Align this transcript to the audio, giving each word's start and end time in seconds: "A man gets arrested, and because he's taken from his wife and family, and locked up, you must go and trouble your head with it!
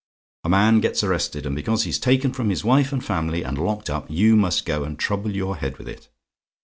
"A 0.43 0.49
man 0.49 0.79
gets 0.79 1.03
arrested, 1.03 1.45
and 1.45 1.55
because 1.55 1.83
he's 1.83 1.99
taken 1.99 2.33
from 2.33 2.49
his 2.49 2.63
wife 2.63 2.91
and 2.91 3.05
family, 3.05 3.43
and 3.43 3.55
locked 3.59 3.87
up, 3.87 4.09
you 4.09 4.35
must 4.35 4.65
go 4.65 4.83
and 4.83 4.97
trouble 4.97 5.35
your 5.35 5.57
head 5.57 5.77
with 5.77 5.87
it! 5.87 6.09